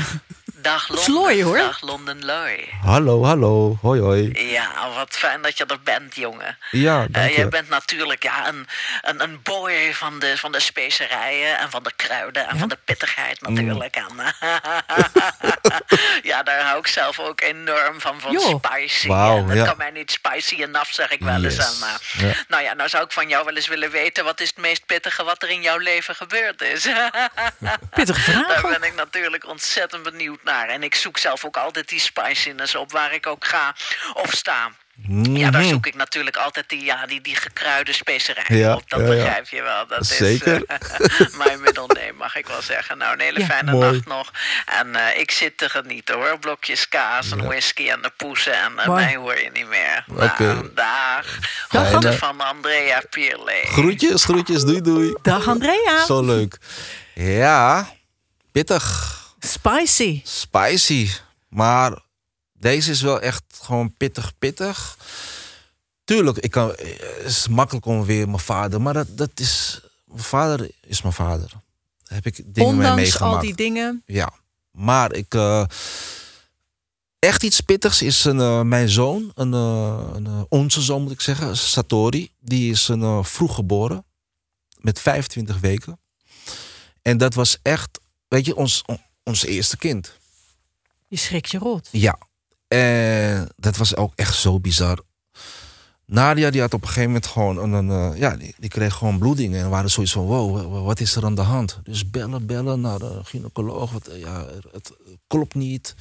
[0.62, 1.04] Dag Londen.
[1.04, 1.56] Slooi, hoor.
[1.56, 2.66] Dag London Live.
[2.82, 4.50] Hallo, hallo, hoi hoi.
[4.50, 6.58] Ja, wat fijn dat je er bent, jongen.
[6.70, 7.36] Ja, Eh, dank je.
[7.36, 8.66] jij bent natuurlijk ja, een,
[9.02, 12.78] een, een boy van de, van de specerijen en van de kruiden en van de
[12.84, 13.54] pittigheid Mm.
[13.54, 13.96] natuurlijk.
[13.96, 14.08] En,
[16.30, 19.06] ja, daar hou ik zelf ook enorm van, van spicy.
[19.08, 19.64] Wauw, En dat ja.
[19.64, 21.56] kan mij niet spicy enough, zeg ik wel eens.
[21.56, 21.80] Yes.
[21.82, 22.34] En, Ja.
[22.48, 24.24] Nou ja, nou zou ik van jou wel eens willen weten...
[24.24, 26.84] wat is het meest pittige wat er in jouw leven gebeurd is?
[27.90, 30.49] Pittige vraag Daar ben ik natuurlijk ontzettend benieuwd naar.
[30.50, 33.74] En ik zoek zelf ook altijd die spiciness op waar ik ook ga
[34.14, 34.70] of sta.
[35.22, 35.70] Ja, daar Mhm.
[35.70, 38.90] zoek ik natuurlijk altijd die, ja, die, die gekruide specerijen Ja, op.
[38.90, 39.12] Dat ja, ja.
[39.14, 39.86] begrijp je wel.
[39.86, 40.56] Dat Zeker.
[40.56, 42.98] is eh, mijn middelneem, mag ik wel zeggen.
[42.98, 43.44] Nou, een hele Ja.
[43.46, 43.92] fijne Mooi.
[43.92, 44.30] nacht nog.
[44.80, 46.38] En eh, ik zit te genieten hoor.
[46.38, 48.52] Blokjes kaas en whisky en de poesen.
[48.54, 50.04] En eh, mij hoor je niet meer.
[50.08, 50.44] Oké.
[50.44, 51.38] Nou, dag.
[51.68, 53.64] Groeten van Andrea Pierlee.
[53.66, 55.14] Groetjes, groetjes, doei doei.
[55.22, 56.04] Dag Andrea.
[56.06, 56.58] Zo leuk.
[57.14, 57.88] Ja,
[58.52, 59.18] pittig.
[59.40, 60.20] Spicy.
[60.24, 61.08] spicy.
[61.48, 62.02] Maar
[62.52, 64.96] deze is wel echt gewoon pittig, pittig.
[66.04, 68.80] Tuurlijk, ik kan, het is makkelijk om weer mijn vader.
[68.80, 69.80] Maar dat, dat is.
[70.04, 71.48] Mijn vader is mijn vader.
[72.02, 73.34] Daar heb ik dingen mee Ondanks meegemaakt.
[73.34, 74.02] al die dingen.
[74.06, 74.32] Ja.
[74.70, 75.34] Maar ik.
[75.34, 75.64] eh,
[77.18, 79.30] echt iets pittigs is een, eh, mijn zoon.
[79.34, 81.56] Een, eh, een, onze zoon moet ik zeggen.
[81.56, 82.32] Satori.
[82.40, 84.04] Die is een, vroeg geboren.
[84.78, 86.00] Met 25 weken.
[87.02, 88.00] En dat was echt.
[88.28, 88.82] Weet je, ons,
[89.22, 90.18] ons eerste kind.
[91.08, 91.88] Je schrikt je rot.
[91.92, 92.18] Ja,
[92.68, 94.98] en dat was ook echt zo bizar.
[96.06, 98.94] Nadia die had op een gegeven moment gewoon een, een, eh, ja, die, die kreeg
[98.94, 101.78] gewoon bloedingen en waren zoiets van wow, wa- wa- wat is er aan de hand?
[101.82, 104.92] Dus bellen, bellen naar de gynaecoloog, wat, eh, ja, het
[105.26, 105.94] klopt niet.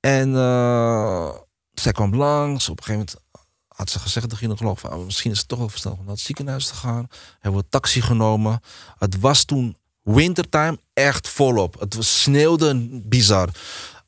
[0.00, 1.34] En eh,
[1.72, 5.30] zij kwam langs, op een gegeven moment had ze gezegd de gynaecoloog van oh, misschien
[5.30, 7.08] is het toch wel verstandig om naar het ziekenhuis te gaan.
[7.32, 8.60] Hebben we een taxi genomen.
[8.98, 11.80] Het was toen wintertime echt volop.
[11.80, 13.48] Het sneeuwde bizar.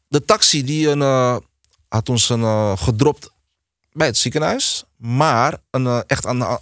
[0.09, 1.37] De taxi die een, eh,
[1.89, 3.31] had ons een, eh, gedropt
[3.93, 4.85] bij het ziekenhuis.
[4.97, 6.59] Maar een, eh, echt aan de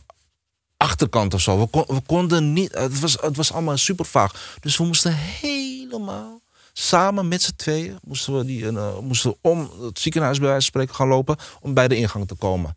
[0.77, 1.59] achterkant of zo.
[1.61, 2.75] We, kon- we konden niet.
[2.75, 4.57] Het was, het was allemaal super vaag.
[4.61, 6.41] Dus we moesten helemaal
[6.73, 7.99] samen met z'n tweeën.
[8.03, 8.71] Moesten we, die,
[9.01, 11.37] moesten om het ziekenhuis bij wijze van spreken gaan lopen.
[11.61, 12.77] Om bij de ingang te komen.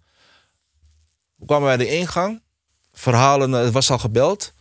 [1.35, 2.41] We kwamen bij de ingang.
[2.93, 4.53] Verhalen, het was al gebeld.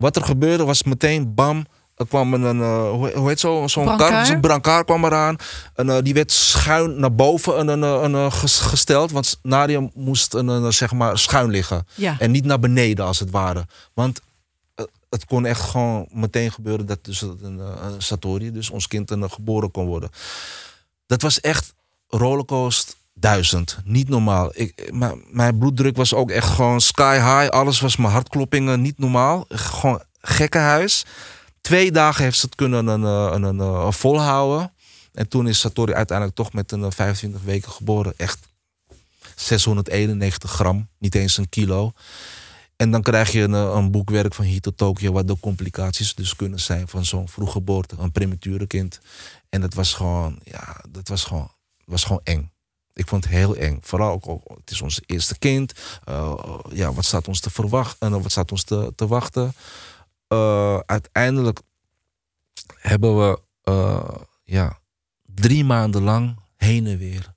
[0.00, 1.66] Wat er gebeurde was meteen bam.
[1.94, 4.10] Er kwam een, een eh, hoe, heet zo, zo'n Brancard?
[4.10, 5.36] kar, zo'n brancard kwam eraan.
[5.74, 9.10] En eh, die werd schuin naar boven een, een, een, een, ges- gesteld.
[9.10, 11.86] Want Nadia moest een, zeg maar schuin liggen.
[11.94, 12.16] Ja.
[12.18, 13.66] En niet naar beneden als het ware.
[13.94, 14.20] Want
[14.74, 19.10] eh, het kon echt gewoon meteen gebeuren dat dus een, een Satori, dus ons kind,
[19.10, 20.10] een, geboren kon worden.
[21.06, 21.74] Dat was echt
[22.08, 23.78] rollercoaster duizend.
[23.84, 24.50] Niet normaal.
[24.54, 24.90] Ik,
[25.30, 27.48] mijn, bloeddruk was ook echt gewoon sky high.
[27.48, 29.44] Alles was mijn hartkloppingen niet normaal.
[29.48, 31.04] Gewoon gekkenhuis.
[31.60, 34.72] Twee dagen heeft ze het kunnen een, eh, een, een, een volhouden.
[35.12, 38.14] En toen is Satori uiteindelijk toch met een eh, 25 weken geboren.
[38.16, 38.38] Echt
[39.36, 41.92] 691 gram, niet eens een kilo.
[42.76, 46.36] En dan krijg je een, eh, een boekwerk van Hito Tokyo, wat de complicaties dus
[46.36, 49.00] kunnen zijn van zo'n vroeggeboorte, een premature kind.
[49.48, 51.50] En dat was gewoon, ja, dat was gewoon,
[51.84, 52.52] was gewoon eng.
[53.00, 53.78] Ik vond het heel eng.
[53.80, 55.72] Vooral ook, ook- het is ons eerste kind.
[56.04, 58.12] Eh, ja, wat staat ons te verwachten?
[58.12, 59.52] En wat staat ons te, te wachten?
[60.28, 61.60] Eh, uiteindelijk
[62.76, 64.78] hebben we eh, ja,
[65.34, 67.32] drie maanden lang heen en weer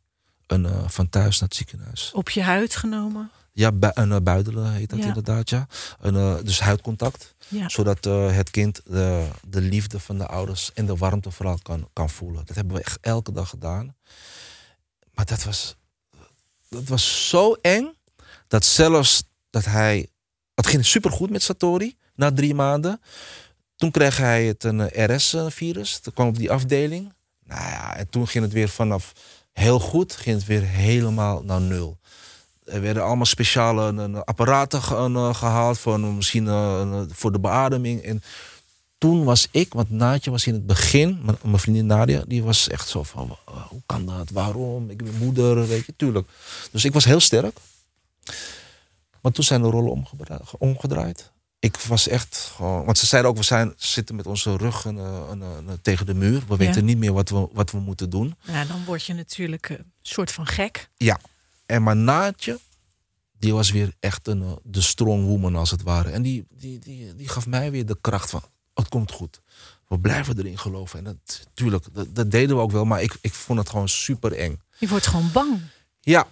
[0.47, 2.11] een, eh, van thuis naar het ziekenhuis.
[2.13, 3.31] Op je huid genomen.
[3.51, 5.05] Ja, een buidelen heet dat Ja.
[5.05, 5.67] inderdaad, ja.
[5.99, 7.35] Een, eh, dus huidcontact.
[7.47, 7.69] Ja.
[7.69, 11.87] Zodat eh, het kind de, de liefde van de ouders en de warmte vooral kan,
[11.93, 12.45] kan voelen.
[12.45, 13.95] Dat hebben we echt elke dag gedaan.
[15.13, 15.75] Maar dat was,
[16.69, 17.93] dat was zo eng,
[18.47, 20.07] dat zelfs dat hij...
[20.53, 23.01] Het ging supergoed met Satori, na drie maanden.
[23.75, 25.99] Toen kreeg hij het een eh, RS-virus.
[25.99, 27.13] Toen kwam op die afdeling.
[27.43, 29.11] Nou ja, en toen ging het weer vanaf
[29.51, 31.97] heel goed, ging het weer helemaal naar nul.
[32.63, 38.01] Er werden allemaal speciale apparaten eh, gehaald voor misschien eh, voor de beademing.
[38.01, 38.21] En
[39.03, 42.67] toen was ik, want Naatje was in het begin, mijn, mijn vriendin Nadia, die was
[42.69, 46.27] echt zo van, "Wa- hoe kan dat, waarom, ik ben moeder, weet je, tuurlijk.
[46.71, 47.57] Dus ik was heel sterk.
[49.21, 50.05] Maar toen zijn de rollen
[50.59, 51.31] omgedraaid.
[51.59, 54.91] Ik was echt gewoon, want ze zeiden ook, we zijn, zitten met onze rug eh,
[55.29, 56.43] een, een- tegen de muur.
[56.47, 58.35] We weten niet meer wat we, wat we moeten doen.
[58.41, 60.89] Ja, dan word je natuurlijk een soort van gek.
[60.97, 61.19] Ja.
[61.65, 62.59] En mijn naadje,
[63.39, 66.09] die was weer echt een, eh, de strong woman als het ware.
[66.09, 69.41] En die, die, die, die gaf mij weer de kracht van, het komt goed.
[69.87, 70.97] We blijven erin geloven.
[70.99, 72.85] En dat, tuurlijk, dat, dat deden we ook wel.
[72.85, 74.61] Maar ik, ik vond het gewoon super eng.
[74.77, 75.59] Je wordt gewoon bang.
[76.01, 76.27] Ja,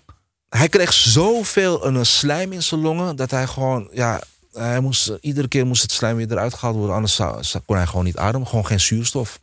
[0.49, 4.21] hij kreeg zoveel een, slijm in zijn longen dat hij gewoon, ja,
[4.53, 7.63] hij moest, eh, iedere keer moest het slijm weer eruit gehaald worden, anders zou, zou-
[7.65, 9.39] kon hij gewoon niet ademen, gewoon geen zuurstof.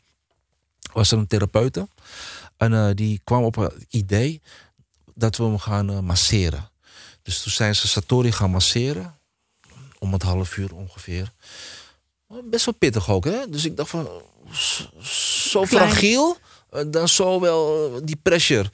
[0.92, 1.88] Was er een therapeute
[2.56, 4.42] en eh, die kwam op het idee
[5.14, 6.70] dat we hem gaan eh, masseren.
[7.22, 9.18] Dus toen zijn ze Satori gaan masseren,
[9.98, 11.32] om het half uur ongeveer.
[12.44, 13.48] Best wel pittig ook, hè?
[13.50, 14.08] Dus ik dacht van,
[15.02, 15.88] zo- Klein.
[15.88, 16.36] fragiel,
[16.70, 18.70] eh, dan zo wel eh, die pressure.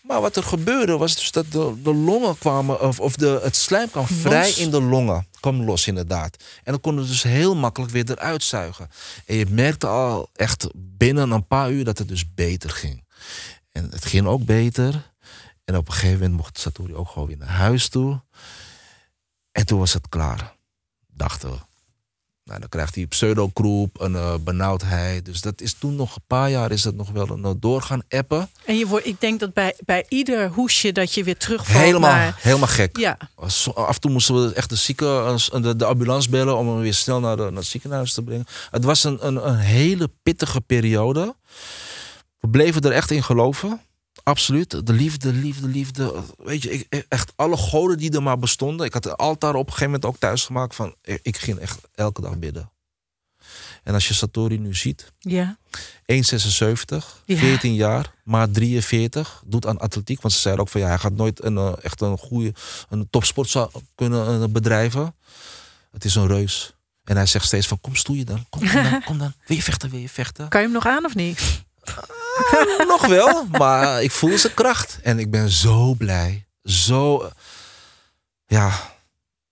[0.00, 3.56] Maar wat er gebeurde was dus dat de, de longen kwamen, of, of de, het
[3.56, 5.26] slijm kwam vrij in de longen.
[5.40, 6.36] Kwam los inderdaad.
[6.62, 8.88] En dan konden we dus heel makkelijk weer eruit zuigen.
[9.26, 13.04] En je merkte al echt binnen een paar uur dat het dus beter ging.
[13.72, 15.12] En het ging ook beter.
[15.64, 18.20] En op een gegeven moment mocht Satori ook gewoon weer naar huis toe.
[19.52, 20.56] En toen was het klaar,
[21.06, 21.56] dachten we.
[22.48, 25.24] Nou, dan krijgt hij pseudokroep, een eh, benauwdheid.
[25.24, 28.02] Dus dat is toen nog een paar jaar is dat nog wel een eh, doorgaan
[28.08, 28.50] appen.
[28.64, 32.10] En je wordt, ik denk dat bij, bij ieder hoesje dat je weer terugvalt Helemaal,
[32.10, 32.38] naar...
[32.40, 32.96] helemaal gek.
[32.96, 33.18] Ja,
[33.74, 36.94] Af en toe moesten we echt de, zieke, de, de ambulance bellen om hem weer
[36.94, 38.46] snel naar, de, naar het ziekenhuis te brengen.
[38.70, 41.34] Het was een, een, een hele pittige periode.
[42.40, 43.80] We bleven er echt in geloven.
[44.28, 44.86] Absoluut.
[44.86, 46.22] De liefde, liefde, liefde.
[46.38, 48.86] Weet je, ik, echt alle goden die er maar bestonden.
[48.86, 50.74] Ik had een altaar op een gegeven moment ook thuis gemaakt.
[50.74, 52.70] Van, ik ik ging echt elke dag bidden.
[53.82, 55.58] En als je Satori nu ziet, ja.
[56.04, 57.36] 1,76, Ja.
[57.36, 60.20] 14 jaar, maar 43, doet aan atletiek.
[60.20, 62.54] Want ze zeiden ook van ja, hij gaat nooit een, eh, echt een goede
[62.88, 65.14] een topsport zou kunnen eh, bedrijven.
[65.90, 66.74] Het is een reus.
[67.04, 69.32] En hij zegt steeds van kom stoeien dan, kom, kom dan, kom dan.
[69.46, 70.48] Wil je vechten, wil je vechten?
[70.48, 71.40] Kan je hem nog aan of niet?
[72.88, 74.98] Nog wel, maar ik voel zijn kracht.
[75.02, 76.46] En ik ben zo blij.
[76.62, 77.30] Zo, eh,
[78.46, 78.72] ja,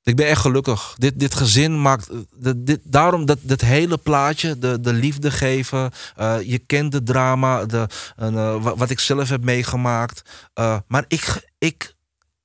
[0.02, 0.94] ik ben echt gelukkig.
[0.98, 5.30] Dit, dit gezin maakt, eh, dit, dit, daarom dat, dat hele plaatje, de, de liefde
[5.30, 5.90] geven.
[6.16, 10.22] eh, je kent de drama, de, eh, wat ik zelf heb meegemaakt.
[10.54, 11.94] Eh, maar ik, ik,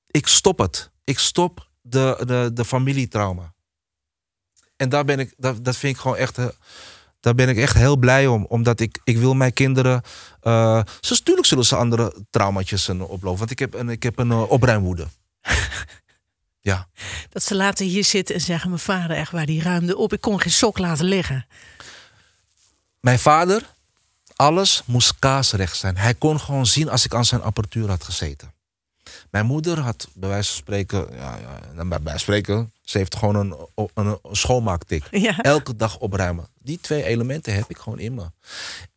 [0.07, 0.89] ik stop het.
[1.03, 3.53] Ik stop de, de, de familietrauma.
[4.75, 6.45] En daar ben ik, dat, dat vind ik gewoon echt, eh,
[7.21, 8.45] daar ben ik echt heel blij om.
[8.49, 10.01] Omdat ik, ik wil mijn kinderen,
[10.41, 13.39] eh ze, natuurlijk zullen ze andere traumatjes eh, oplopen.
[13.39, 15.07] Want ik heb een, ik heb een eh, opruimwoede.
[16.69, 16.87] ja.
[17.29, 18.69] Dat ze later hier zitten en zeggen...
[18.69, 20.13] mijn vader echt waar, die ruimde op.
[20.13, 21.45] Ik kon geen sok laten liggen.
[22.99, 23.73] Mijn vader,
[24.35, 25.97] alles moest kaasrecht zijn.
[25.97, 28.53] Hij kon gewoon zien als ik aan zijn apparatuur had gezeten.
[29.31, 33.15] Mijn moeder had bij wijze van spreken, ja, ja, nou, bij wijze spreken, ze heeft
[33.15, 35.03] gewoon een, een, een schoonmaaktik.
[35.21, 35.37] Ja.
[35.37, 36.47] Elke dag opruimen.
[36.63, 38.31] Die twee elementen heb ik gewoon in me.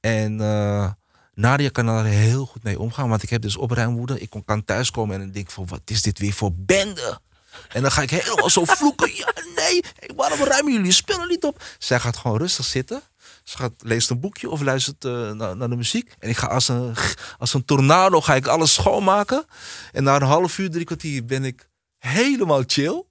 [0.00, 0.90] En eh,
[1.34, 4.20] Nadia kan daar heel goed mee omgaan, want ik heb dus opruimwoede.
[4.20, 7.20] Ik kan thuiskomen en dan denk van, wat is dit weer voor bende?
[7.68, 9.11] En dan ga ik helemaal zo vloeken.
[9.24, 9.84] Ja, nee,
[10.16, 11.62] waarom ruimen jullie spullen niet op?
[11.78, 13.02] Zij gaat gewoon rustig zitten.
[13.45, 16.14] Ze gaat, leest een boekje of luistert eh, naar, naar de muziek.
[16.18, 16.95] En ik ga als een,
[17.38, 19.45] als een tornado ga ik alles schoonmaken.
[19.92, 21.68] En na een half uur, drie kwartier ben ik
[21.99, 23.05] helemaal chill.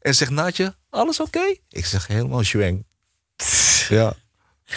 [0.00, 1.56] En zegt Naatje, alles oké?
[1.68, 2.84] Ik zeg helemaal zweng.
[3.88, 4.14] Ja.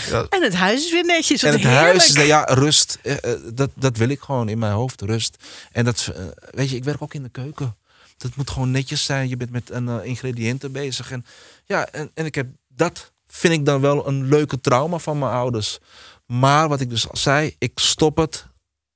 [0.10, 0.26] Ja.
[0.30, 1.44] En het huis is weer netjes.
[1.44, 1.84] En het heerlijk.
[1.84, 3.00] huis, nou ja, rust.
[3.02, 5.38] eh, eh, Dat, dat wil ik gewoon in mijn hoofd, rust.
[5.72, 6.12] En dat,
[6.52, 7.76] weet je, ik werk ook in de keuken.
[8.18, 9.30] Dat moet gewoon netjes zijn.
[9.30, 11.12] Je bent met een, ingrediënten bezig.
[11.12, 11.26] En,
[11.66, 15.32] ja, en, en ik heb, dat vind ik dan wel een leuke trauma van mijn
[15.32, 15.80] ouders.
[16.26, 18.46] Maar wat ik dus al zei, ik stop het.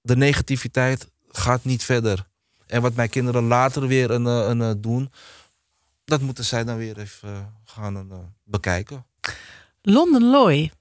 [0.02, 2.28] De negativiteit gaat niet verder.
[2.68, 5.12] En wat mijn kinderen later weer een, eh, een, eh, doen,
[6.06, 9.06] dat moeten zij dan weer even eh, gaan bekijken.
[9.82, 10.72] London Loy.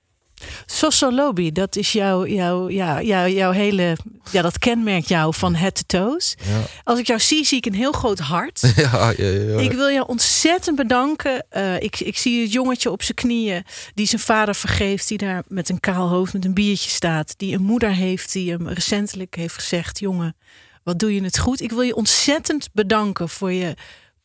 [0.66, 3.96] Soso Lobby, dat is jouw, jouw, ja, jouw, jouw hele.
[4.30, 6.34] Ja, dat kenmerkt jou van head to toes.
[6.48, 6.60] Ja.
[6.84, 8.60] Als ik jou zie, zie ik een heel groot hart.
[8.76, 9.58] ja, ja, ja.
[9.58, 11.46] Ik wil jou ontzettend bedanken.
[11.50, 13.64] Eh, ik, ik zie het jongetje op zijn knieën
[13.94, 17.54] die zijn vader vergeeft, die daar met een kaal hoofd met een biertje staat, die
[17.54, 20.36] een moeder heeft die hem recentelijk heeft gezegd: jongen,
[20.82, 21.60] wat doe je het goed?
[21.60, 23.74] Ik wil je ontzettend bedanken voor je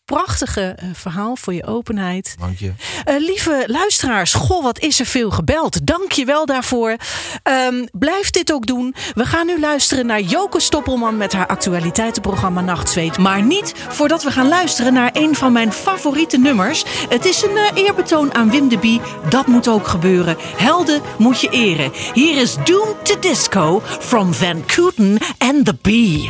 [0.06, 2.36] prachtige eh, verhaal, voor je openheid.
[2.40, 2.74] Dank je.
[3.04, 5.88] Eh, lieve luisteraars, goh, wat is er veel gebeld.
[5.88, 6.96] Dank je wel daarvoor.
[7.44, 8.96] Ehm, blijf dit ook doen.
[9.14, 13.18] We gaan nu luisteren naar Joke Stoppelman met haar actualiteitenprogramma Nachtzweet.
[13.18, 16.84] Maar niet voordat we gaan luisteren naar een van mijn favoriete nummers.
[17.10, 19.02] Het is een eh, eerbetoon aan Wim de Bie.
[19.30, 20.36] Dat moet ook gebeuren.
[20.40, 21.92] Helden moet je eren.
[22.14, 26.30] Hier is Doom to Disco from Van Kooten and the Bee.